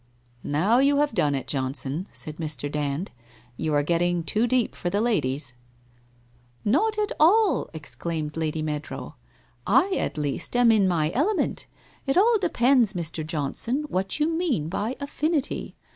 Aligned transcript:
'Now 0.61 0.79
you 0.79 0.97
have 0.97 1.13
done 1.13 1.35
it, 1.35 1.45
Johnson,' 1.45 2.07
said 2.11 2.37
Mr. 2.37 2.71
Dand. 2.71 3.11
* 3.33 3.55
You 3.55 3.75
are 3.75 3.83
getting 3.83 4.23
too 4.23 4.47
deep 4.47 4.73
for 4.73 4.89
the 4.89 4.99
ladies.'' 4.99 5.53
Not 6.65 6.97
at 6.97 7.11
all!' 7.19 7.69
exclaimed 7.75 8.35
Lady 8.35 8.63
Meadrow.' 8.63 9.13
I, 9.83 9.91
at 9.99 10.17
least, 10.17 10.55
am 10.55 10.71
in 10.71 10.87
my 10.87 11.11
element. 11.11 11.67
It 12.07 12.17
all 12.17 12.39
depends, 12.39 12.93
Mr. 12.93 13.23
Johnson, 13.23 13.83
what 13.89 14.19
you 14.19 14.27
mean 14.27 14.69
by 14.69 14.95
affinity? 14.99 15.75